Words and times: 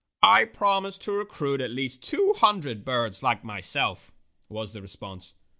"I 0.23 0.45
promise 0.45 0.97
to 0.97 1.11
recruit 1.11 1.61
at 1.61 1.69
least 1.69 2.01
two 2.03 2.33
hundred 2.37 2.83
birds 2.83 3.21
like 3.21 3.43
myself," 3.43 4.11
was 4.49 4.73
the 4.73 4.81
response. 4.81 5.35